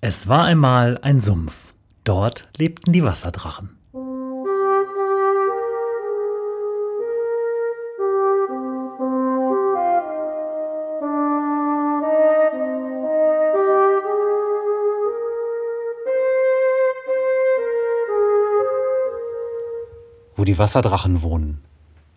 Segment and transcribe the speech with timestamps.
[0.00, 1.74] Es war einmal ein Sumpf.
[2.04, 3.76] Dort lebten die Wasserdrachen.
[20.36, 21.64] Wo die Wasserdrachen wohnen.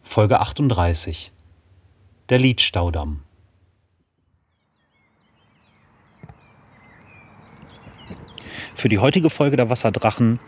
[0.04, 1.32] Folge 38.
[2.30, 3.24] Der Liedstaudamm.
[8.82, 10.40] Für die heutige Folge der Wasserdrachen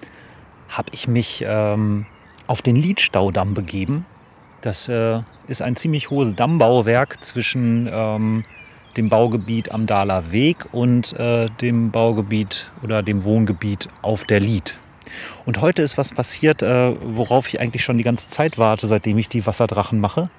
[0.67, 2.07] habe ich mich ähm,
[2.47, 4.07] auf den Liedstaudamm begeben.
[4.61, 8.43] Das äh, ist ein ziemlich hohes Dammbauwerk zwischen ähm,
[8.97, 14.79] dem Baugebiet am Dahler Weg und äh, dem Baugebiet oder dem Wohngebiet auf der Lied.
[15.45, 19.19] Und heute ist was passiert, äh, worauf ich eigentlich schon die ganze Zeit warte, seitdem
[19.19, 20.31] ich die Wasserdrachen mache.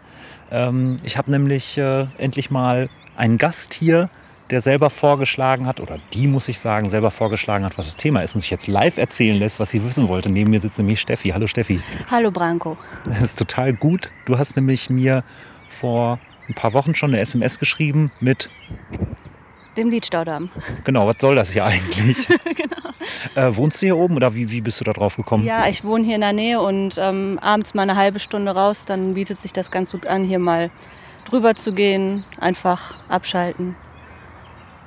[0.50, 4.10] Ähm, ich habe nämlich äh, endlich mal einen Gast hier,
[4.50, 8.22] der selber vorgeschlagen hat, oder die muss ich sagen, selber vorgeschlagen hat, was das Thema
[8.22, 10.30] ist und sich jetzt live erzählen lässt, was sie wissen wollte.
[10.30, 11.30] Neben mir sitzt nämlich Steffi.
[11.30, 11.80] Hallo Steffi.
[12.10, 12.76] Hallo Branko.
[13.04, 14.10] Das ist total gut.
[14.26, 15.24] Du hast nämlich mir
[15.68, 18.50] vor ein paar Wochen schon eine SMS geschrieben mit
[19.76, 20.50] dem Liedstaudamm.
[20.84, 22.28] Genau, was soll das hier eigentlich?
[22.44, 22.90] genau.
[23.34, 25.44] Äh, wohnst du hier oben oder wie, wie bist du da drauf gekommen?
[25.44, 28.84] Ja, ich wohne hier in der Nähe und ähm, abends mal eine halbe Stunde raus,
[28.84, 30.70] dann bietet sich das ganz gut an, hier mal
[31.24, 33.74] drüber zu gehen, einfach abschalten.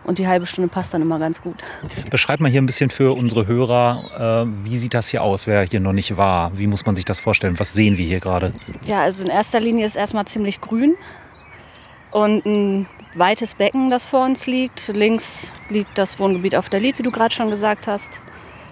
[0.08, 1.64] Und die halbe Stunde passt dann immer ganz gut.
[2.10, 5.64] Beschreib mal hier ein bisschen für unsere Hörer, äh, wie sieht das hier aus, wer
[5.64, 6.58] hier noch nicht war?
[6.58, 7.60] Wie muss man sich das vorstellen?
[7.60, 8.54] Was sehen wir hier gerade?
[8.86, 10.96] Ja, also in erster Linie ist erstmal ziemlich grün
[12.12, 14.88] und ein weites Becken, das vor uns liegt.
[14.88, 18.22] Links liegt das Wohngebiet auf der Lied, wie du gerade schon gesagt hast.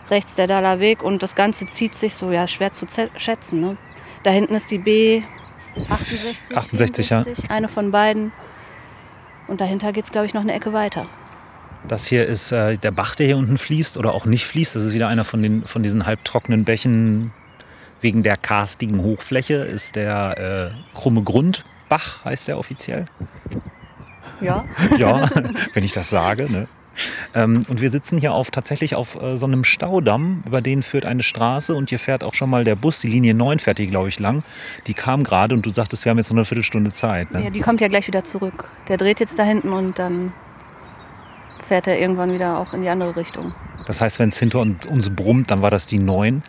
[0.09, 2.85] Rechts der Daler Weg und das Ganze zieht sich so, ja, schwer zu
[3.17, 3.59] schätzen.
[3.59, 3.77] Ne?
[4.23, 5.23] Da hinten ist die B
[5.89, 6.57] 68.
[6.57, 7.49] 68, 64, ja.
[7.49, 8.31] Eine von beiden.
[9.47, 11.07] Und dahinter geht es, glaube ich, noch eine Ecke weiter.
[11.87, 14.75] Das hier ist äh, der Bach, der hier unten fließt oder auch nicht fließt.
[14.75, 17.31] Das ist wieder einer von, den, von diesen halbtrockenen Bächen.
[18.01, 23.05] Wegen der karstigen Hochfläche ist der äh, krumme Grundbach, heißt der offiziell.
[24.41, 24.65] Ja.
[24.97, 25.29] ja,
[25.73, 26.51] wenn ich das sage.
[26.51, 26.67] Ne?
[27.33, 31.05] Ähm, und wir sitzen hier auf, tatsächlich auf äh, so einem Staudamm, über den führt
[31.05, 33.87] eine Straße und hier fährt auch schon mal der Bus, die Linie 9 fährt hier,
[33.87, 34.43] glaube ich, lang.
[34.87, 37.31] Die kam gerade und du sagtest, wir haben jetzt noch eine Viertelstunde Zeit.
[37.31, 37.43] Ne?
[37.43, 38.65] Ja, die kommt ja gleich wieder zurück.
[38.87, 40.31] Der dreht jetzt da hinten und dann
[41.67, 43.53] fährt er irgendwann wieder auch in die andere Richtung.
[43.87, 46.43] Das heißt, wenn es hinter uns brummt, dann war das die 9.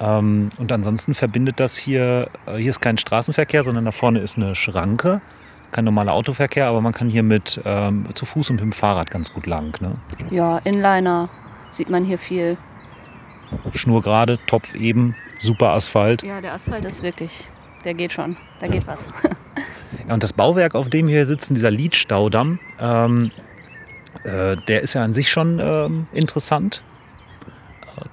[0.00, 4.36] Ähm, und ansonsten verbindet das hier, äh, hier ist kein Straßenverkehr, sondern da vorne ist
[4.36, 5.20] eine Schranke.
[5.72, 9.10] Kein normaler Autoverkehr, aber man kann hier mit ähm, zu Fuß und mit dem Fahrrad
[9.10, 9.80] ganz gut lang.
[9.80, 9.94] Ne?
[10.30, 11.28] Ja, Inliner
[11.70, 12.56] sieht man hier viel.
[13.74, 16.22] Schnurgerade, Topf eben, super Asphalt.
[16.22, 17.48] Ja, der Asphalt ist wirklich,
[17.84, 19.06] der geht schon, da geht was.
[20.08, 23.30] ja, und das Bauwerk, auf dem wir hier sitzen, dieser Liedstaudamm, ähm,
[24.24, 26.82] äh, der ist ja an sich schon ähm, interessant.
[27.96, 28.04] Äh,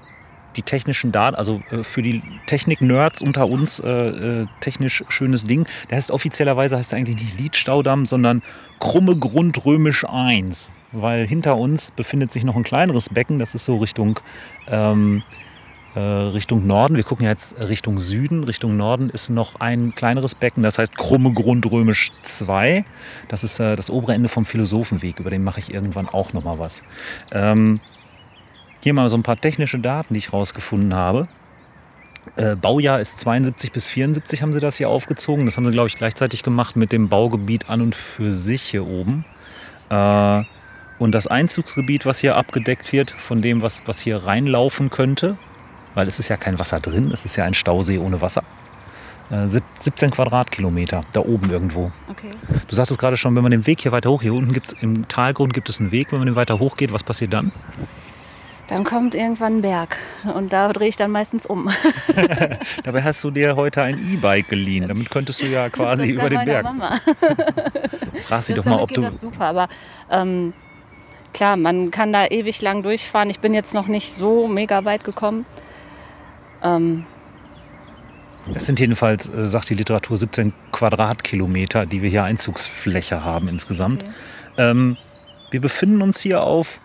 [0.56, 5.68] die technischen Daten, also äh, für die Technik-Nerds unter uns, äh, äh, technisch schönes Ding.
[5.90, 8.42] Der heißt offiziellerweise heißt eigentlich nicht Liedstaudamm, sondern
[8.80, 10.72] Krumme Grund Römisch 1.
[10.94, 14.20] Weil hinter uns befindet sich noch ein kleineres Becken, das ist so Richtung
[14.68, 15.47] ähm, äh,
[16.00, 16.96] Richtung Norden.
[16.96, 18.44] Wir gucken jetzt Richtung Süden.
[18.44, 22.86] Richtung Norden ist noch ein kleineres Becken, das heißt Krumme Grund Römisch 2.
[23.28, 25.20] Das ist äh, das obere Ende vom Philosophenweg.
[25.20, 26.84] Über den mache ich irgendwann auch noch mal was.
[27.32, 27.80] Ähm,
[28.82, 31.28] hier mal so ein paar technische Daten, die ich rausgefunden habe.
[32.36, 35.46] Äh, Baujahr ist 72 bis 74 haben sie das hier aufgezogen.
[35.46, 38.86] Das haben sie, glaube ich, gleichzeitig gemacht mit dem Baugebiet an und für sich hier
[38.86, 39.26] oben.
[39.90, 40.44] Äh,
[41.00, 45.38] und das Einzugsgebiet, was hier abgedeckt wird, von dem, was, was hier reinlaufen könnte,
[45.98, 48.44] weil es ist ja kein Wasser drin, es ist ja ein Stausee ohne Wasser.
[49.32, 49.74] 17
[50.10, 51.92] äh, Quadratkilometer, da oben irgendwo.
[52.08, 52.30] Okay.
[52.68, 54.74] Du sagtest gerade schon, wenn man den Weg hier weiter hoch, hier unten gibt es
[54.74, 57.52] im Talgrund gibt es einen Weg, wenn man den weiter hoch geht, was passiert dann?
[58.68, 59.98] Dann kommt irgendwann ein Berg
[60.36, 61.68] und da drehe ich dann meistens um.
[62.84, 64.88] Dabei hast du dir heute ein E-Bike geliehen.
[64.88, 66.64] Damit könntest du ja quasi über den Berg.
[66.64, 67.00] Mama.
[68.26, 69.02] Frag sie doch mal, ob du.
[69.02, 69.68] Das super, aber
[70.12, 70.54] ähm,
[71.34, 73.32] klar, man kann da ewig lang durchfahren.
[73.32, 75.46] Ich bin jetzt noch nicht so mega weit gekommen.
[76.64, 77.06] Ähm,
[78.56, 84.04] es sind jedenfalls, äh, sagt die Literatur, 17 Quadratkilometer, die wir hier Einzugsfläche haben insgesamt.
[84.04, 84.14] Okay.
[84.58, 84.98] Ähm,
[85.52, 86.80] wir befinden uns hier auf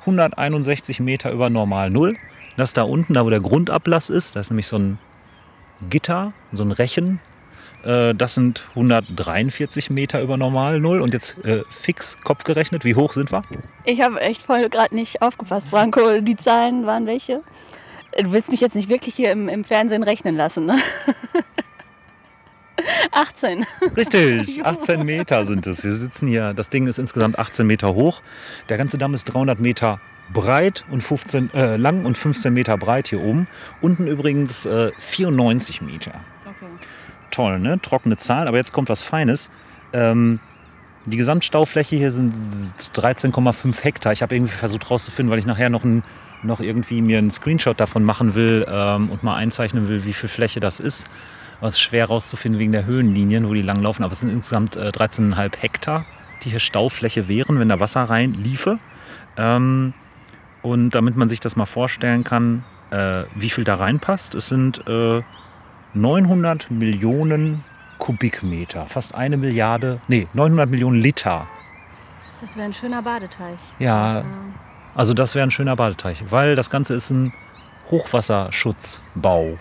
[0.00, 2.16] 161 Meter über Normal Null.
[2.56, 4.98] Das da unten, da wo der Grundablass ist, da ist nämlich so ein
[5.90, 7.20] Gitter, so ein Rechen.
[7.84, 11.00] Äh, das sind 143 Meter über Normal Null.
[11.00, 13.44] Und jetzt äh, fix Kopf gerechnet, wie hoch sind wir?
[13.84, 16.20] Ich habe echt voll gerade nicht aufgepasst, Branko.
[16.20, 17.42] Die Zahlen waren welche?
[18.22, 20.76] Du willst mich jetzt nicht wirklich hier im, im Fernsehen rechnen lassen, ne?
[23.12, 23.64] 18.
[23.96, 25.84] Richtig, 18 Meter sind es.
[25.84, 28.22] Wir sitzen hier, das Ding ist insgesamt 18 Meter hoch.
[28.68, 30.00] Der ganze Damm ist 300 Meter
[30.32, 33.46] breit und 15, äh, lang und 15 Meter breit hier oben.
[33.80, 36.12] Unten übrigens äh, 94 Meter.
[36.44, 36.70] Okay.
[37.30, 37.80] Toll, ne?
[37.80, 39.50] Trockene Zahlen, aber jetzt kommt was Feines.
[39.92, 40.40] Ähm,
[41.10, 42.34] die Gesamtstaufläche hier sind
[42.94, 44.12] 13,5 Hektar.
[44.12, 46.02] Ich habe irgendwie versucht rauszufinden, weil ich nachher noch, ein,
[46.42, 50.28] noch irgendwie mir einen Screenshot davon machen will ähm, und mal einzeichnen will, wie viel
[50.28, 51.06] Fläche das ist.
[51.60, 54.04] Es ist schwer rauszufinden wegen der Höhenlinien, wo die langlaufen.
[54.04, 56.06] Aber es sind insgesamt äh, 13,5 Hektar,
[56.44, 58.78] die hier Staufläche wären, wenn da Wasser rein liefe.
[59.36, 59.94] Ähm,
[60.62, 64.86] und damit man sich das mal vorstellen kann, äh, wie viel da reinpasst, es sind
[64.88, 65.22] äh,
[65.94, 67.64] 900 Millionen
[67.98, 71.46] Kubikmeter, fast eine Milliarde, nee, 900 Millionen Liter.
[72.40, 73.58] Das wäre ein schöner Badeteich.
[73.78, 74.24] Ja,
[74.94, 77.32] also das wäre ein schöner Badeteich, weil das Ganze ist ein
[77.90, 79.56] Hochwasserschutzbau.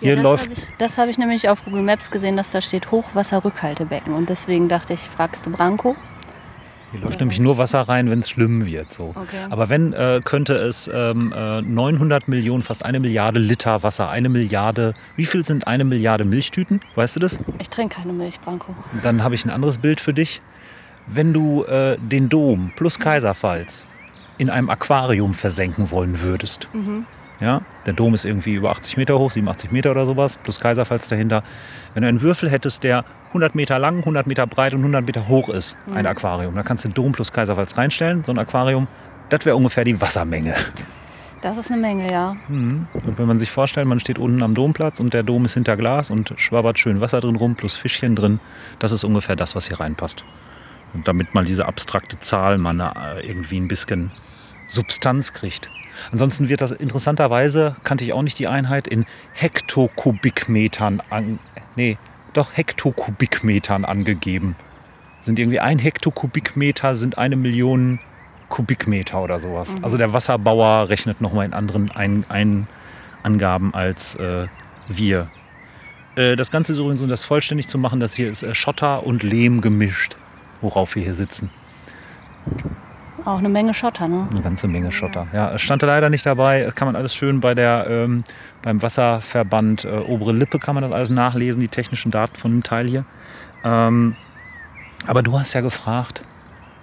[0.00, 2.50] Hier ja, das läuft habe ich, das hab ich nämlich auf Google Maps gesehen, dass
[2.50, 4.12] da steht Hochwasserrückhaltebecken.
[4.12, 5.96] Und deswegen dachte ich, fragst du Branko?
[6.94, 8.92] Hier läuft nämlich nur Wasser rein, wenn es schlimm wird.
[8.92, 9.06] So.
[9.16, 9.46] Okay.
[9.50, 14.28] Aber wenn, äh, könnte es ähm, äh, 900 Millionen, fast eine Milliarde Liter Wasser, eine
[14.28, 16.80] Milliarde, wie viel sind eine Milliarde Milchtüten?
[16.94, 17.40] Weißt du das?
[17.58, 18.76] Ich trinke keine Milch, Branko.
[19.02, 20.40] Dann habe ich ein anderes Bild für dich.
[21.08, 23.84] Wenn du äh, den Dom plus Kaiserpfalz
[24.38, 27.06] in einem Aquarium versenken wollen würdest, Mhm.
[27.40, 31.08] ja, der Dom ist irgendwie über 80 Meter hoch, 87 Meter oder sowas, plus Kaiserpfalz
[31.08, 31.42] dahinter.
[31.92, 35.26] Wenn du einen Würfel hättest, der 100 Meter lang, 100 Meter breit und 100 Meter
[35.28, 36.06] hoch ist, ein Mhm.
[36.06, 38.86] Aquarium, da kannst du Dom plus Kaiserpfalz reinstellen, so ein Aquarium,
[39.28, 40.54] das wäre ungefähr die Wassermenge.
[41.40, 42.36] Das ist eine Menge, ja.
[42.48, 42.86] Mhm.
[42.92, 45.76] Und wenn man sich vorstellt, man steht unten am Domplatz und der Dom ist hinter
[45.76, 48.40] Glas und schwabbert schön Wasser drin rum, plus Fischchen drin,
[48.78, 50.24] das ist ungefähr das, was hier reinpasst.
[50.94, 54.10] Und damit mal diese abstrakte Zahl mal äh, irgendwie ein bisschen
[54.66, 55.68] Substanz kriegt.
[56.12, 59.04] Ansonsten wird das interessanterweise, kannte ich auch nicht die Einheit, in
[59.34, 61.38] Hektokubikmetern an,
[61.76, 61.98] nee,
[62.36, 64.56] doch Hektokubikmetern angegeben.
[65.22, 67.98] Sind irgendwie ein Hektokubikmeter sind eine Million
[68.48, 69.76] Kubikmeter oder sowas.
[69.76, 69.84] Mhm.
[69.84, 72.66] Also der Wasserbauer rechnet nochmal in anderen ein, ein
[73.22, 74.46] Angaben als äh,
[74.86, 75.28] wir.
[76.16, 79.06] Äh, das Ganze ist übrigens, um das vollständig zu machen, das hier ist äh, Schotter
[79.06, 80.16] und Lehm gemischt,
[80.60, 81.50] worauf wir hier sitzen.
[83.24, 84.28] Auch eine Menge Schotter, ne?
[84.30, 85.26] Eine ganze Menge Schotter.
[85.32, 86.62] Ja, es stand da leider nicht dabei.
[86.62, 88.22] Das kann man alles schön bei der, ähm,
[88.62, 92.62] beim Wasserverband äh, Obere Lippe kann man das alles nachlesen, die technischen Daten von dem
[92.62, 93.04] Teil hier.
[93.64, 94.14] Ähm,
[95.06, 96.22] aber du hast ja gefragt,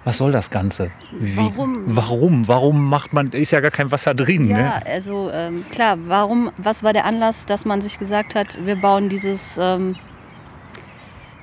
[0.04, 0.90] was soll das Ganze?
[1.12, 1.84] Wie, Warum?
[1.86, 2.48] Warum?
[2.48, 4.86] Warum macht man, ist ja gar kein Wasser drin, Ja, ne?
[4.86, 9.08] also ähm, klar, warum, was war der Anlass, dass man sich gesagt hat, wir bauen
[9.08, 9.94] dieses, ähm,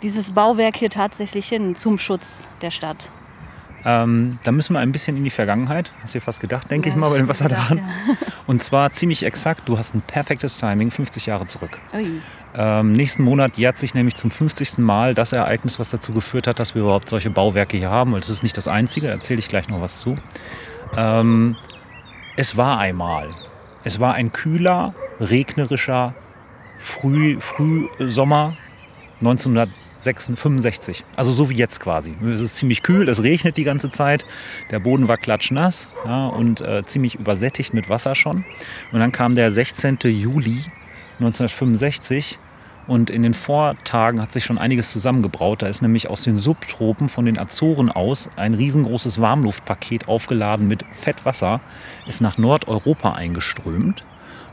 [0.03, 3.09] dieses Bauwerk hier tatsächlich hin zum Schutz der Stadt?
[3.85, 5.91] Ähm, da müssen wir ein bisschen in die Vergangenheit.
[6.01, 7.69] Hast du dir fast gedacht, denke Ja, ich mal, bei dem hab ich Wasser gedacht,
[7.71, 7.89] dran.
[8.47, 11.79] Und zwar ziemlich exakt, du hast ein perfektes Timing, 50 Jahre zurück.
[11.93, 12.79] Ja.
[12.79, 14.79] Ähm, nächsten Monat jährt sich nämlich zum 50.
[14.79, 18.13] Mal das Ereignis, was dazu geführt hat, dass wir überhaupt solche Bauwerke hier haben.
[18.13, 20.17] Und es ist nicht das einzige, erzähle ich gleich noch was zu.
[20.97, 21.55] Ähm,
[22.35, 23.29] es war einmal.
[23.83, 26.15] Es war ein kühler, regnerischer
[26.79, 28.57] Früh, Frühsommer
[29.99, 31.03] 1965.
[31.15, 32.13] Also so wie jetzt quasi.
[32.25, 34.25] Es ist ziemlich kühl, es regnet die ganze Zeit.
[34.71, 38.45] Der Boden war klatschnass ja, und äh, ziemlich übersättigt mit Wasser schon.
[38.91, 39.97] Und dann kam der 16.
[40.03, 40.63] Juli
[41.19, 42.39] 1965
[42.87, 45.61] und in den Vortagen hat sich schon einiges zusammengebraut.
[45.61, 50.83] Da ist nämlich aus den Subtropen von den Azoren aus ein riesengroßes Warmluftpaket aufgeladen mit
[50.93, 51.61] Fettwasser,
[52.07, 54.03] ist nach Nordeuropa eingeströmt.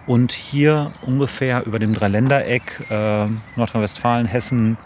[0.06, 4.76] Und hier ungefähr über dem Dreiländereck äh, Nordrhein-Westfalen, Hessen,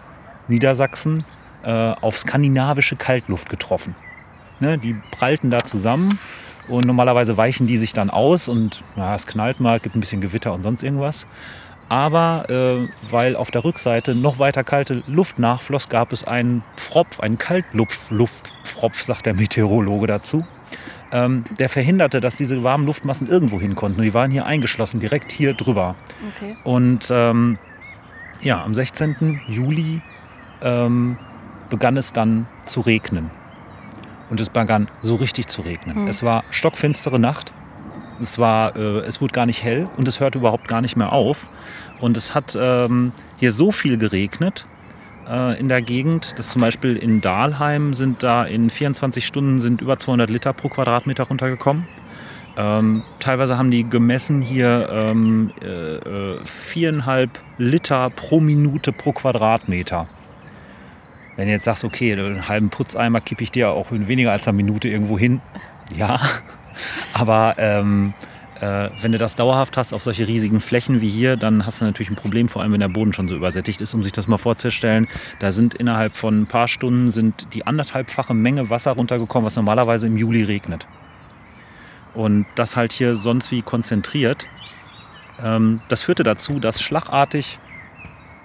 [0.50, 1.24] Niedersachsen
[1.62, 3.94] äh, auf skandinavische Kaltluft getroffen.
[4.60, 6.18] Ne, die prallten da zusammen
[6.68, 10.20] und normalerweise weichen die sich dann aus und ja, es knallt mal, gibt ein bisschen
[10.20, 11.26] Gewitter und sonst irgendwas.
[11.88, 17.18] Aber äh, weil auf der Rückseite noch weiter kalte Luft nachfloss, gab es einen Pfropf,
[17.18, 20.46] einen Kaltluftpfropf, sagt der Meteorologe dazu.
[21.10, 24.02] Ähm, der verhinderte, dass diese warmen Luftmassen irgendwo hin konnten.
[24.02, 25.96] Die waren hier eingeschlossen, direkt hier drüber.
[26.36, 26.56] Okay.
[26.62, 27.58] Und ähm,
[28.40, 29.40] ja, am 16.
[29.48, 30.00] Juli
[30.62, 31.18] ähm,
[31.68, 33.30] begann es dann zu regnen.
[34.28, 35.96] Und es begann so richtig zu regnen.
[35.96, 36.06] Hm.
[36.06, 37.52] Es war stockfinstere Nacht.
[38.22, 41.12] Es, war, äh, es wurde gar nicht hell und es hörte überhaupt gar nicht mehr
[41.12, 41.48] auf.
[42.00, 44.66] Und es hat ähm, hier so viel geregnet
[45.28, 49.80] äh, in der Gegend, dass zum Beispiel in Dahlheim sind da in 24 Stunden sind
[49.80, 51.86] über 200 Liter pro Quadratmeter runtergekommen.
[52.56, 60.08] Ähm, teilweise haben die gemessen hier ähm, äh, äh, viereinhalb Liter pro Minute pro Quadratmeter.
[61.40, 64.46] Wenn du jetzt sagst, okay, einen halben Putzeimer kippe ich dir auch in weniger als
[64.46, 65.40] einer Minute irgendwo hin,
[65.96, 66.20] ja.
[67.14, 68.12] Aber ähm,
[68.60, 71.86] äh, wenn du das dauerhaft hast auf solche riesigen Flächen wie hier, dann hast du
[71.86, 74.28] natürlich ein Problem, vor allem wenn der Boden schon so übersättigt ist, um sich das
[74.28, 75.08] mal vorzustellen.
[75.38, 80.08] Da sind innerhalb von ein paar Stunden sind die anderthalbfache Menge Wasser runtergekommen, was normalerweise
[80.08, 80.86] im Juli regnet.
[82.12, 84.44] Und das halt hier sonst wie konzentriert.
[85.42, 87.58] Ähm, das führte dazu, dass schlagartig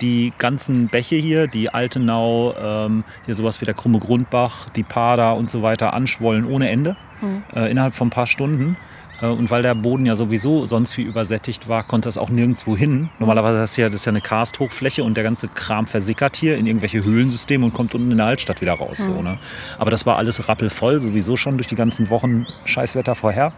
[0.01, 5.35] die ganzen Bäche hier, die Altenau, ähm, hier sowas wie der Krumme Grundbach, die Pader
[5.35, 7.43] und so weiter anschwollen ohne Ende Mhm.
[7.55, 8.77] äh, innerhalb von ein paar Stunden.
[9.21, 12.75] Äh, und weil der Boden ja sowieso sonst wie übersättigt war, konnte es auch nirgendwo
[12.75, 13.09] hin.
[13.19, 16.67] Normalerweise ist ja, das ist ja eine Karsthochfläche und der ganze Kram versickert hier in
[16.67, 18.97] irgendwelche Höhlensysteme und kommt unten in der Altstadt wieder raus.
[18.97, 19.39] So, ne?
[19.77, 23.53] Aber das war alles rappelvoll, sowieso schon durch die ganzen Wochen Scheißwetter vorher.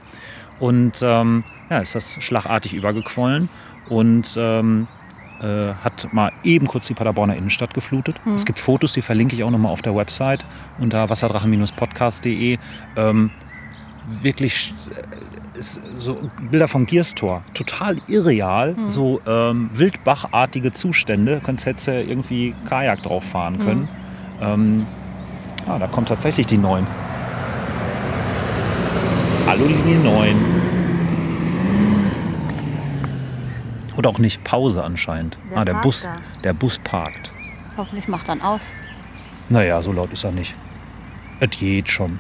[0.60, 3.50] Und ähm, ja, ist das schlagartig übergequollen
[3.90, 4.88] und ähm,
[5.42, 8.20] äh, hat mal eben kurz die Paderborner Innenstadt geflutet.
[8.36, 10.46] Es gibt Fotos, die verlinke ich auch nochmal auf der Website
[10.80, 12.58] unter wasserdrachen-podcast.de.
[12.96, 13.32] Ähm,
[14.22, 15.62] wirklich äh,
[16.00, 16.18] so
[16.52, 21.42] Bilder vom Gierstor, total irreal, so ähm, wildbachartige Zustände.
[21.44, 23.90] Könntest hättest ja irgendwie Kajak drauf fahren können.
[24.42, 24.86] Ähm,
[25.68, 26.86] ah, da kommt tatsächlich die 9.
[29.48, 30.77] Hallo Linie 9.
[33.98, 35.38] Oder auch nicht Pause anscheinend.
[35.52, 36.16] Der ah, der Bus, da.
[36.44, 37.32] der Bus parkt.
[37.76, 38.74] Hoffentlich macht dann aus.
[39.50, 40.56] Naja, so laut ist er nicht.
[41.40, 42.20] Es geht schon.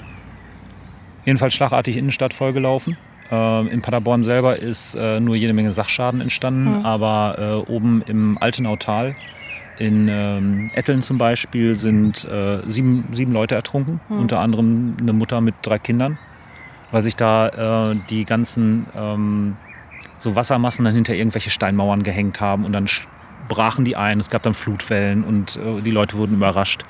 [1.25, 2.97] Jedenfalls schlagartig Innenstadt vollgelaufen.
[3.29, 6.85] Ähm, in Paderborn selber ist äh, nur jede Menge Sachschaden entstanden, Mhm.
[6.85, 9.15] aber äh, oben im Altenautal,
[9.77, 14.19] in ähm, Etteln zum Beispiel, sind äh, sieben, sieben Leute ertrunken, Mhm.
[14.19, 16.17] unter anderem eine Mutter mit drei Kindern,
[16.91, 19.57] weil sich da äh, die ganzen ähm,
[20.17, 22.87] so Wassermassen dann hinter irgendwelche Steinmauern gehängt haben und dann
[23.47, 24.19] brachen die ein.
[24.19, 26.83] Es gab dann Flutwellen und äh, die Leute wurden überrascht.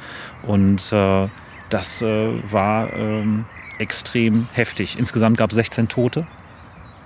[0.44, 1.28] Und äh,
[1.70, 3.46] das äh, war ähm,
[3.80, 4.98] extrem heftig.
[4.98, 6.28] Insgesamt gab es 16 Tote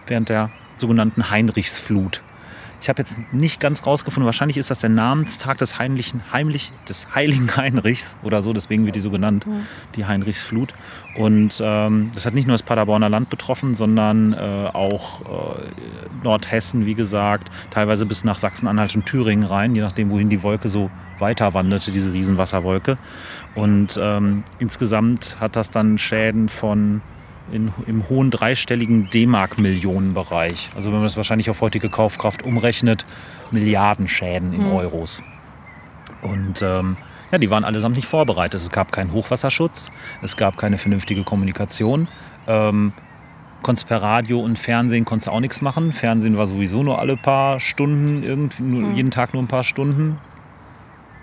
[0.08, 2.24] während der sogenannten Heinrichsflut.
[2.82, 7.14] Ich habe jetzt nicht ganz rausgefunden, wahrscheinlich ist das der Namenstag des, heimlichen, heimlich, des
[7.14, 9.46] heiligen Heinrichs oder so, deswegen wird die so genannt,
[9.96, 10.74] die Heinrichsflut.
[11.16, 16.88] Und ähm, das hat nicht nur das Paderborner Land betroffen, sondern äh, auch äh, Nordhessen,
[16.88, 20.90] wie gesagt, teilweise bis nach Sachsen-Anhalt und Thüringen rein, je nachdem, wohin die Wolke so
[21.20, 22.98] weiter wanderte, diese Riesenwasserwolke.
[23.54, 27.02] Und ähm, insgesamt hat das dann Schäden von
[27.51, 30.69] in, im hohen dreistelligen D-Mark-Millionenbereich.
[30.75, 33.05] Also wenn man das wahrscheinlich auf heutige Kaufkraft umrechnet,
[33.51, 34.74] Milliardenschäden in Mhm.
[34.74, 35.21] Euros.
[36.21, 36.98] Und ähm,
[37.31, 38.60] ja, die waren allesamt nicht vorbereitet.
[38.62, 42.07] Es gab keinen Hochwasserschutz, es gab keine vernünftige Kommunikation.
[42.48, 42.93] Ähm,
[43.63, 45.91] konntest per Radio und Fernsehen konntest auch nichts machen.
[45.91, 48.95] Fernsehen war sowieso nur alle paar Stunden, irgendwie nur, Mhm.
[48.95, 50.17] jeden Tag nur ein paar Stunden.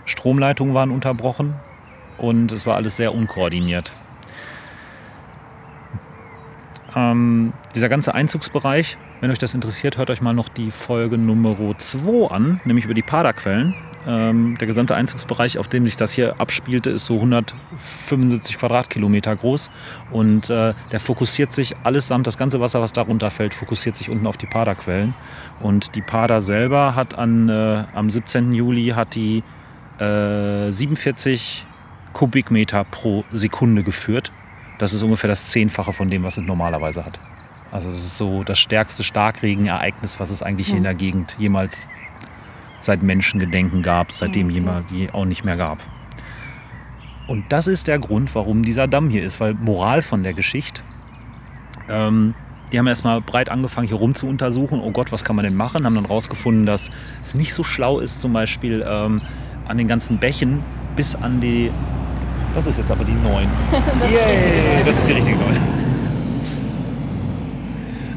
[0.04, 1.54] Stromleitungen waren unterbrochen
[2.16, 3.92] und es war alles sehr unkoordiniert.
[6.98, 11.56] Ähm, dieser ganze Einzugsbereich, wenn euch das interessiert, hört euch mal noch die Folge Nummer
[11.78, 13.74] 2 an, nämlich über die Paderquellen.
[14.06, 19.70] Ähm, der gesamte Einzugsbereich, auf dem sich das hier abspielte, ist so 175 Quadratkilometer groß
[20.10, 24.26] und äh, der fokussiert sich allesamt, das ganze Wasser, was darunter fällt, fokussiert sich unten
[24.26, 25.14] auf die Paderquellen.
[25.60, 28.52] Und die Pader selber hat an, äh, am 17.
[28.52, 29.44] Juli hat die
[30.00, 31.66] äh, 47
[32.12, 34.32] Kubikmeter pro Sekunde geführt.
[34.78, 37.18] Das ist ungefähr das Zehnfache von dem, was es normalerweise hat.
[37.70, 41.88] Also das ist so das stärkste Starkregenereignis, was es eigentlich hier in der Gegend jemals
[42.80, 44.54] seit Menschengedenken gab, seitdem Okay.
[44.54, 45.78] jemals die auch nicht mehr gab.
[47.26, 50.80] Und das ist der Grund, warum dieser Damm hier ist, weil Moral von der Geschichte,
[51.90, 52.34] ähm,
[52.72, 55.54] die haben erstmal breit angefangen, hier rum zu untersuchen, oh Gott, was kann man denn
[55.54, 55.84] machen?
[55.84, 59.20] Haben dann rausgefunden, dass es nicht so schlau ist, zum Beispiel ähm,
[59.66, 60.62] an den ganzen Bächen
[60.96, 61.70] bis an die.
[62.54, 63.22] Das ist jetzt aber die 9.
[64.00, 65.46] Das Yay, das ist die richtige 9.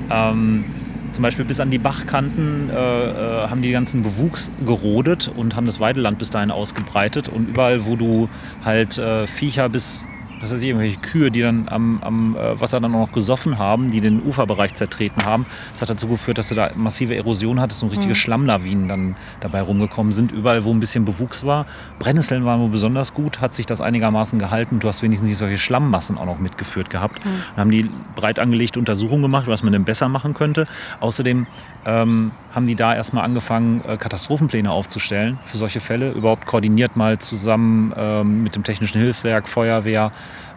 [0.09, 0.65] Ähm,
[1.11, 5.65] zum Beispiel bis an die Bachkanten äh, äh, haben die ganzen Bewuchs gerodet und haben
[5.65, 7.27] das Weideland bis dahin ausgebreitet.
[7.27, 8.29] Und überall, wo du
[8.63, 10.05] halt äh, Viecher bis,
[10.41, 13.57] was weiß ich, irgendwelche Kühe, die dann am, am äh, Wasser dann auch noch gesoffen
[13.57, 17.59] haben, die den Uferbereich zertreten haben, das hat dazu geführt, dass du da massive Erosion
[17.59, 18.15] hattest und richtige Mhm.
[18.15, 20.31] Schlammlawinen dann dabei rumgekommen sind.
[20.31, 21.65] Überall, wo ein bisschen Bewuchs war.
[21.99, 24.79] Brennnesseln waren wohl besonders gut, hat sich das einigermaßen gehalten.
[24.79, 27.23] Du hast wenigstens nicht solche Schlammmassen auch noch mitgeführt gehabt.
[27.23, 27.29] Mhm.
[27.51, 30.67] Dann haben die breit angelegte Untersuchungen gemacht, was man denn besser machen könnte.
[30.99, 31.45] Außerdem
[31.85, 36.11] ähm, haben die da erstmal angefangen, äh, Katastrophenpläne aufzustellen für solche Fälle.
[36.11, 40.11] Überhaupt koordiniert mal zusammen ähm, mit dem Technischen Hilfswerk, Feuerwehr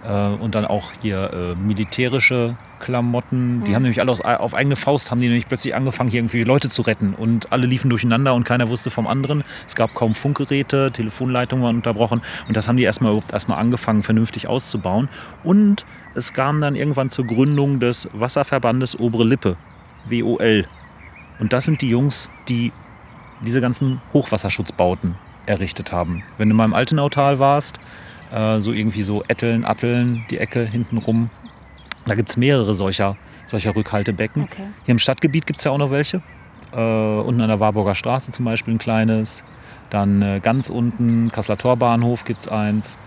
[0.07, 3.65] äh, und dann auch hier äh, militärische Klamotten.
[3.65, 3.75] Die Mhm.
[3.75, 6.69] haben nämlich alle aus, auf eigene Faust, haben die nämlich plötzlich angefangen, hier irgendwie Leute
[6.69, 7.15] zu retten.
[7.15, 9.43] Und alle liefen durcheinander und keiner wusste vom anderen.
[9.67, 12.21] Es gab kaum Funkgeräte, Telefonleitungen waren unterbrochen.
[12.47, 15.09] Und das haben die erstmal erstmal angefangen, vernünftig auszubauen.
[15.43, 19.57] Und es kam dann irgendwann zur Gründung des Wasserverbandes Obere Lippe,
[20.11, 20.67] WOL.
[21.39, 22.73] Und das sind die Jungs, die
[23.45, 26.23] diese ganzen Hochwasserschutzbauten errichtet haben.
[26.39, 27.79] Wenn du mal im Altenautal warst,
[28.33, 31.31] äh, so irgendwie so Etteln, Atteln, die Ecke hinten rum,
[32.07, 34.45] da gibt es mehrere solcher solcher Rückhaltebecken.
[34.45, 34.67] Okay.
[34.85, 36.23] Hier im Stadtgebiet gibt es ja auch noch welche.
[36.73, 39.45] Äh, unten an der Warburger Straße zum Beispiel ein kleines.
[39.91, 42.99] Dann äh, ganz unten, Kasseler Torbahnhof gibt es eins.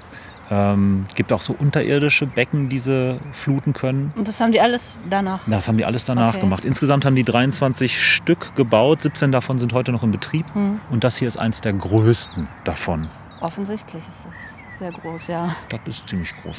[0.49, 4.13] Ähm, gibt auch so unterirdische Becken, die sie fluten können.
[4.15, 5.41] Und das haben die alles danach.
[5.45, 6.39] Das haben die alles danach Okay.
[6.41, 6.63] gemacht.
[6.63, 9.01] Insgesamt haben die 23 Stück gebaut.
[9.01, 10.45] 17 davon sind heute noch in Betrieb.
[10.53, 10.79] Hm.
[10.89, 13.07] Und das hier ist eins der größten davon.
[13.41, 15.55] Offensichtlich ist das sehr groß, ja.
[15.69, 16.57] Das ist ziemlich groß.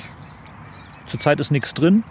[1.06, 2.04] Zurzeit ist nichts drin.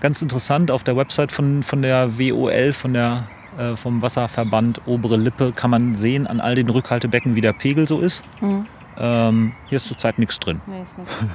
[0.00, 3.24] Ganz interessant, auf der Website von, von der WOL, von der,
[3.58, 7.86] äh, vom Wasserverband Obere Lippe, kann man sehen an all den Rückhaltebecken, wie der Pegel
[7.86, 8.24] so ist.
[8.40, 8.66] Hm.
[8.98, 10.60] Ähm, hier ist zurzeit nichts drin.
[10.66, 11.10] Nee, ist nix.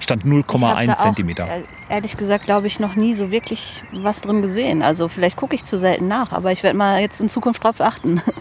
[0.00, 1.48] Stand Ich hab da 0,1 auch, Zentimeter.
[1.48, 4.82] äh, Ehrlich gesagt, glaube ich, noch nie so wirklich was drin gesehen.
[4.82, 7.80] Also vielleicht gucke ich zu selten nach, aber ich werde mal jetzt in Zukunft drauf
[7.80, 8.22] achten.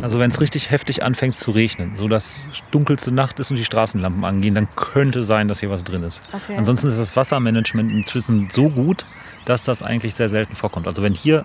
[0.00, 3.64] Also wenn es richtig heftig anfängt zu regnen, so dass dunkelste Nacht ist und die
[3.64, 6.22] Straßenlampen angehen, dann könnte sein, dass hier was drin ist.
[6.32, 6.56] Okay.
[6.56, 9.04] Ansonsten ist das Wassermanagement inzwischen so gut,
[9.44, 10.86] dass das eigentlich sehr selten vorkommt.
[10.86, 11.44] Also wenn hier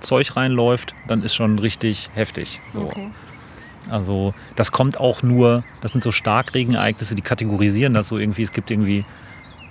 [0.00, 2.62] Zeug reinläuft, dann ist schon richtig heftig.
[2.68, 2.82] So.
[2.84, 3.10] Okay.
[3.90, 8.42] Also das kommt auch nur, das sind so Starkregenereignisse, die kategorisieren das so irgendwie.
[8.42, 9.04] Es gibt irgendwie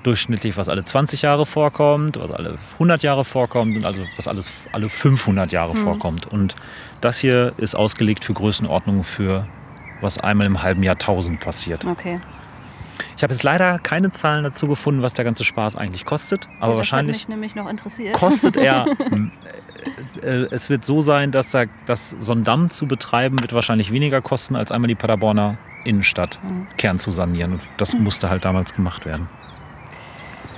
[0.04, 4.52] durchschnittlich, was alle 20 Jahre vorkommt, was alle 100 Jahre vorkommt und also was alles
[4.72, 5.78] alle 500 Jahre Mhm.
[5.80, 6.26] vorkommt.
[6.28, 6.56] Und
[7.02, 9.48] das hier ist ausgelegt für Größenordnungen für
[10.02, 11.84] was einmal im halben Jahrtausend passiert.
[11.86, 12.20] Okay.
[13.16, 16.72] Ich habe jetzt leider keine Zahlen dazu gefunden, was der ganze Spaß eigentlich kostet, aber
[16.74, 18.13] das wahrscheinlich hat mich nämlich noch interessiert.
[18.13, 18.86] kostet er.
[19.12, 19.32] m,
[20.22, 23.54] äh, äh, es wird so sein, dass da, dass so ein Damm zu betreiben wird
[23.54, 26.68] wahrscheinlich weniger kosten, als einmal die Paderborner Innenstadt Hm.
[26.77, 27.54] Kern zu sanieren.
[27.54, 29.30] Und das musste halt damals gemacht werden.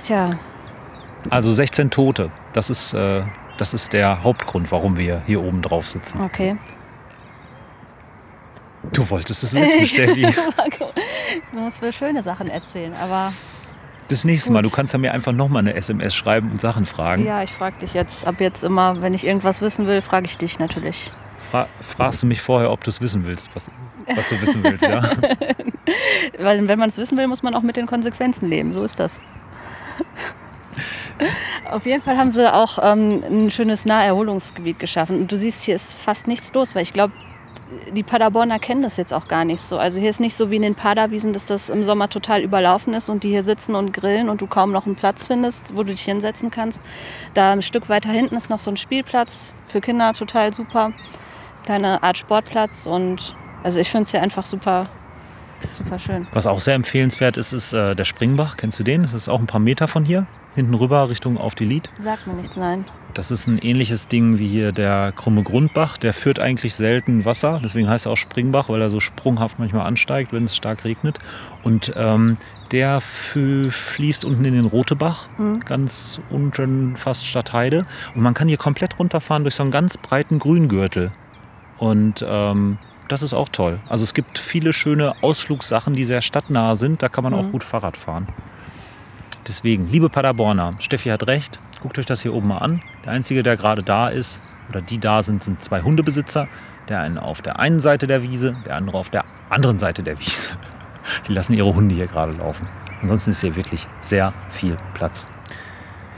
[0.04, 0.30] Tja,
[1.28, 2.30] Also 16 Tote.
[2.52, 3.22] Das ist, äh,
[3.58, 6.20] das ist der Hauptgrund, warum wir hier oben drauf sitzen.
[6.20, 6.56] okay.
[8.92, 10.26] Du wolltest es wissen, Steffi.
[11.52, 13.32] du musst mir schöne Sachen erzählen, aber
[14.08, 14.72] Das nächste Mal, Gut.
[14.72, 17.24] du kannst ja mir einfach nochmal eine SMS schreiben und Sachen fragen.
[17.26, 20.38] ja, ich frage dich jetzt, ab jetzt immer, wenn ich irgendwas wissen will, frage ich
[20.38, 21.12] dich natürlich.
[21.50, 23.70] Fra fragst du mich vorher, ob du es wissen willst, was,
[24.14, 25.02] was du wissen willst, ja?
[26.38, 28.72] Weil wenn man es wissen will, muss man auch mit den Konsequenzen leben.
[28.72, 29.20] So ist das.
[31.68, 35.20] Auf jeden Fall haben sie auch ähm, ein schönes Naherholungsgebiet geschaffen.
[35.20, 37.12] Und du siehst, hier ist fast nichts los, weil ich glaube,
[37.92, 39.78] die Paderborner kennen das jetzt auch gar nicht so.
[39.78, 42.94] Also hier ist nicht so wie in den Paderwiesen, dass das im Sommer total überlaufen
[42.94, 45.82] ist und die hier sitzen und grillen und du kaum noch einen Platz findest, wo
[45.82, 46.80] du dich hinsetzen kannst.
[47.34, 50.92] Da ein Stück weiter hinten ist noch so ein Spielplatz für Kinder, total super.
[51.64, 54.86] Kleine Art Sportplatz und also ich finde es hier einfach super,
[55.70, 56.26] super schön.
[56.32, 58.56] Was auch sehr empfehlenswert ist, ist äh, der Springbach.
[58.56, 59.02] Kennst du den?
[59.02, 60.26] Das ist auch ein paar Meter von hier.
[60.54, 61.88] Hinten rüber Richtung auf die Lied.
[61.96, 62.84] Sagt mir nichts, nein.
[63.14, 65.96] Das ist ein ähnliches Ding wie hier der krumme Grundbach.
[65.96, 67.60] Der führt eigentlich selten Wasser.
[67.62, 71.18] Deswegen heißt er auch Springbach, weil er so sprunghaft manchmal ansteigt, wenn es stark regnet.
[71.62, 72.36] Und ähm,
[72.72, 75.60] der fließt unten in den Rotebach, Hm.
[75.60, 77.86] ganz unten fast Stadtheide.
[78.14, 81.12] Und man kann hier komplett runterfahren durch so einen ganz breiten Grüngürtel.
[81.78, 83.78] Und ähm, das ist auch toll.
[83.88, 87.02] Also es gibt viele schöne Ausflugssachen, die sehr stadtnah sind.
[87.02, 87.52] Da kann man auch Mhm.
[87.52, 88.28] gut Fahrrad fahren.
[89.46, 91.58] Deswegen, liebe Paderborner, Steffi hat recht.
[91.82, 92.80] Guckt euch das hier oben mal an.
[93.04, 96.46] Der Einzige, der gerade da ist, oder die da sind, sind zwei Hundebesitzer.
[96.88, 100.18] Der eine auf der einen Seite der Wiese, der andere auf der anderen Seite der
[100.20, 100.50] Wiese.
[101.26, 102.68] Die lassen ihre Hunde hier gerade laufen.
[103.02, 105.26] Ansonsten ist hier wirklich sehr viel Platz.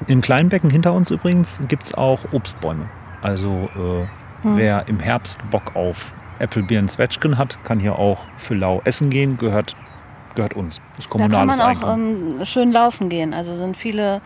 [0.07, 2.89] Im kleinen Becken hinter uns übrigens gibt es auch Obstbäume.
[3.23, 4.07] Also äh,
[4.43, 4.57] Hm.
[4.57, 9.39] wer im Herbst Bock auf Äpfelbeeren, Zwetschgen hat, kann hier auch für lau essen gehen.
[9.39, 9.77] Gehört,
[10.35, 10.81] gehört uns.
[10.99, 13.35] Ist Da kann man auch ähm, schön laufen gehen.
[13.35, 14.21] Also sind viele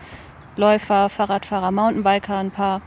[0.55, 2.81] Läufer, Fahrradfahrer, Mountainbiker ein paar,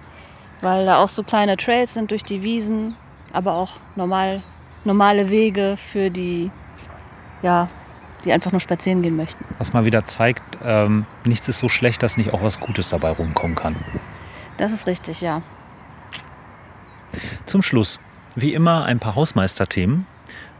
[0.60, 2.96] weil da auch so kleine Trails sind durch die Wiesen,
[3.32, 4.42] aber auch normal,
[4.84, 6.50] normale Wege für die,
[7.42, 7.68] ja,
[8.24, 9.44] die einfach nur spazieren gehen möchten.
[9.58, 13.12] Was mal wieder zeigt, ähm, nichts ist so schlecht, dass nicht auch was Gutes dabei
[13.12, 13.76] rumkommen kann.
[14.58, 15.42] Das ist richtig, ja.
[17.46, 17.98] Zum Schluss,
[18.34, 20.06] wie immer, ein paar Hausmeisterthemen.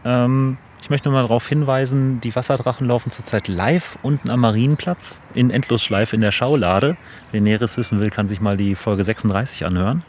[0.03, 5.21] Ähm, ich möchte nur mal darauf hinweisen, die Wasserdrachen laufen zurzeit live unten am Marienplatz
[5.33, 6.97] in Endlosschleife in der Schaulade.
[7.31, 10.03] Wer Näheres wissen will, kann sich mal die Folge 36 anhören.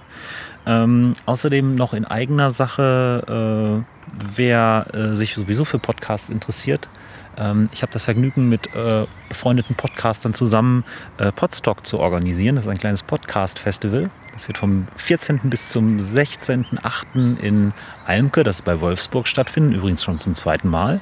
[0.64, 6.88] Ähm, außerdem noch in eigener Sache, äh, wer äh, sich sowieso für Podcasts interessiert.
[7.36, 10.84] Ähm, ich habe das Vergnügen, mit äh, befreundeten Podcastern zusammen
[11.18, 12.56] äh, Podstock zu organisieren.
[12.56, 14.10] Das ist ein kleines Podcast-Festival.
[14.32, 15.40] Das wird vom 14.
[15.44, 17.38] bis zum 16.8.
[17.38, 17.72] in
[18.06, 19.72] Almke, das ist bei Wolfsburg, stattfinden.
[19.72, 21.00] Übrigens schon zum zweiten Mal.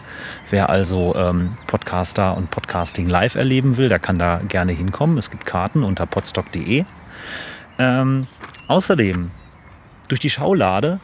[0.51, 5.17] Wer also ähm, Podcaster und Podcasting live erleben will, der kann da gerne hinkommen.
[5.17, 6.85] Es gibt Karten unter podstock.de.
[7.79, 8.27] Ähm,
[8.67, 9.31] außerdem,
[10.09, 10.99] durch die Schaulade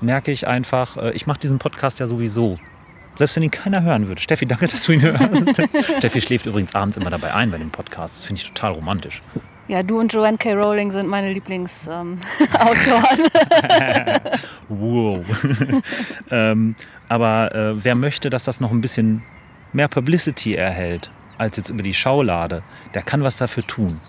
[0.00, 2.58] merke ich einfach, äh, ich mache diesen Podcast ja sowieso.
[3.20, 4.18] Selbst wenn ihn keiner hören würde.
[4.18, 5.44] Steffi, danke, dass du ihn hörst.
[5.98, 8.16] Steffi schläft übrigens abends immer dabei ein bei dem Podcast.
[8.16, 9.20] Das finde ich total romantisch.
[9.68, 10.54] Ja, du und Joanne K.
[10.54, 12.18] Rowling sind meine Lieblingsautoren.
[13.68, 14.20] Ähm,
[14.70, 15.22] wow.
[16.30, 16.74] ähm,
[17.10, 19.22] aber äh, wer möchte, dass das noch ein bisschen
[19.74, 22.62] mehr Publicity erhält, als jetzt über die Schaulade,
[22.94, 24.00] der kann was dafür tun.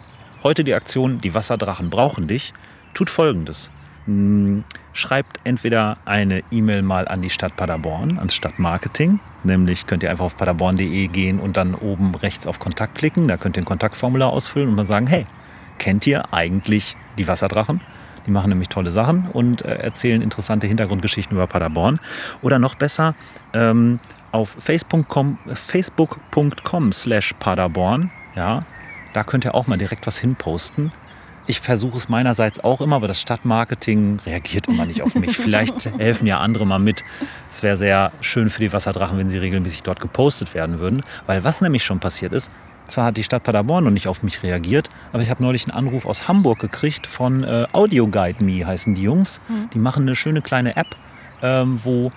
[0.42, 2.54] Heute die Aktion Die Wasserdrachen brauchen dich.
[2.94, 3.72] Tut folgendes.
[4.06, 9.20] Hm, schreibt entweder eine E-Mail mal an die Stadt Paderborn, ans Stadtmarketing.
[9.44, 13.28] Nämlich könnt ihr einfach auf paderborn.de gehen und dann oben rechts auf Kontakt klicken.
[13.28, 15.26] Da könnt ihr ein Kontaktformular ausfüllen und mal sagen, hey,
[15.78, 17.82] kennt ihr eigentlich die Wasserdrachen?
[18.26, 22.00] Die machen nämlich tolle Sachen und äh, erzählen interessante Hintergrundgeschichten über Paderborn.
[22.42, 23.16] Oder noch besser,
[23.54, 24.00] ähm,
[24.32, 26.20] auf facebook.com Facebook
[26.92, 28.64] slash Paderborn, ja,
[29.14, 30.92] da könnt ihr auch mal direkt was hinposten.
[31.48, 35.38] Ich versuche es meinerseits auch immer, aber das Stadtmarketing reagiert immer nicht auf mich.
[35.38, 37.04] Vielleicht helfen ja andere mal mit.
[37.50, 41.04] Es wäre sehr schön für die Wasserdrachen, wenn sie regelmäßig dort gepostet werden würden.
[41.26, 42.52] Weil was nämlich schon passiert ist,
[42.88, 45.78] zwar hat die Stadt Paderborn noch nicht auf mich reagiert, aber ich habe neulich einen
[45.78, 49.40] Anruf aus Hamburg gekriegt von äh, Audio Guide Me, heißen die Jungs.
[49.48, 49.70] Mhm.
[49.74, 50.96] Die machen eine schöne kleine App,
[51.42, 52.12] ähm, wo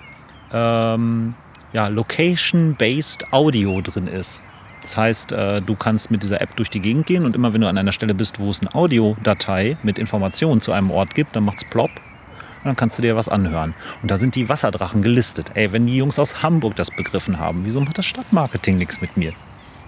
[0.51, 1.33] ähm,
[1.73, 4.41] ja, Location-Based Audio drin ist.
[4.85, 7.61] Das heißt, äh, du kannst mit dieser App durch die Gegend gehen und immer wenn
[7.61, 11.35] du an einer Stelle bist, wo es eine Audiodatei mit Informationen zu einem Ort gibt,
[11.35, 13.73] dann macht es plopp und dann kannst du dir was anhören.
[14.03, 15.49] Und da sind die Wasserdrachen gelistet.
[15.55, 19.17] Ey, wenn die Jungs aus Hamburg das begriffen haben, wieso macht das Stadtmarketing nichts mit
[19.17, 19.33] mir?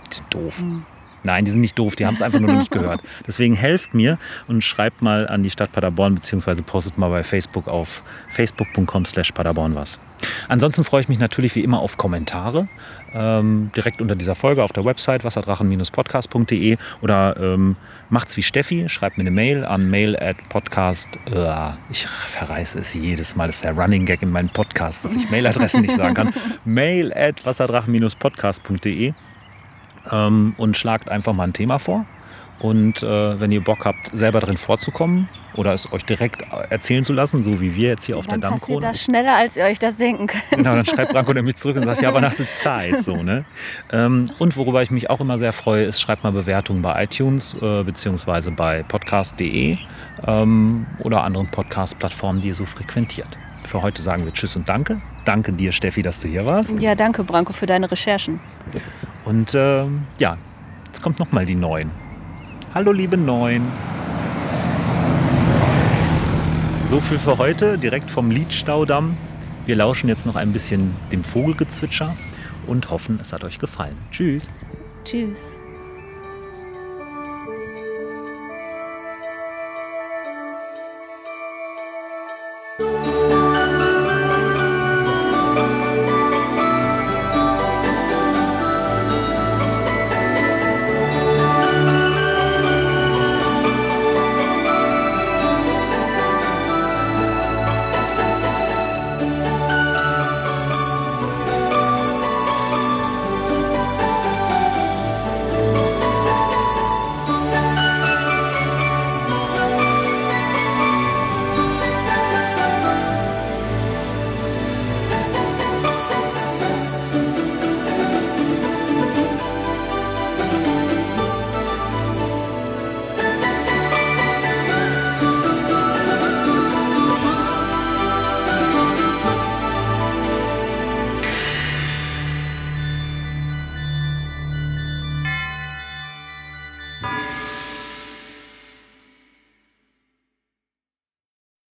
[0.10, 0.64] Das ist doof.
[0.64, 0.84] Mhm.
[1.28, 3.02] Nein, die sind nicht doof, die haben es einfach nur noch nicht gehört.
[3.28, 7.68] Deswegen helft mir und schreibt mal an die Stadt Paderborn beziehungsweise postet mal bei Facebook
[7.68, 10.00] auf facebook.com slash Paderborn was.
[10.48, 12.70] Ansonsten freue ich mich natürlich wie immer auf Kommentare.
[13.14, 17.76] Ähm, direkt unter dieser Folge auf der Website wasserdrachen-podcast.de oder ähm,
[18.10, 21.10] macht's wie Steffi, schreibt mir eine Mail an mail at podcast.
[21.30, 25.18] Uh, ich verreiße es jedes Mal, das ist der Running Gag in meinen Podcast, dass
[25.18, 26.34] ich Mailadressen nicht sagen kann.
[26.66, 29.14] mail at wasserdrachen-podcast.de
[30.12, 32.06] ähm, und schlagt einfach mal ein Thema vor.
[32.60, 37.14] Und äh, wenn ihr Bock habt, selber drin vorzukommen oder es euch direkt erzählen zu
[37.14, 38.82] lassen, so wie wir jetzt hier auf dann der Dammkrone.
[38.82, 40.50] Dann das schneller, als ihr euch das denken könnt.
[40.50, 43.04] Genau, dann schreibt Branko nämlich zurück und sagt, ja, aber hast du Zeit.
[43.04, 43.46] So, ne?
[43.92, 47.56] Ähm, und worüber ich mich auch immer sehr freue, ist, schreibt mal Bewertungen bei iTunes
[47.62, 49.78] äh, beziehungsweise bei podcast.de
[50.26, 53.38] ähm, oder anderen Podcast-Plattformen, die ihr so frequentiert.
[53.64, 55.02] Für heute sagen wir Tschüss und Danke.
[55.26, 56.80] Danke dir, Steffi, dass du hier warst.
[56.80, 58.40] Ja, danke, Branko, für deine Recherchen.
[59.28, 59.84] Und äh,
[60.20, 60.38] ja,
[60.86, 61.92] jetzt kommt nochmal die Neun.
[62.74, 63.68] Hallo, liebe Neun.
[66.84, 69.18] So viel für heute, direkt vom Liedstaudamm.
[69.66, 72.16] Wir lauschen jetzt noch ein bisschen dem Vogelgezwitscher
[72.68, 73.98] und hoffen, es hat euch gefallen.
[74.12, 74.50] Tschüss.
[75.04, 75.44] Tschüss.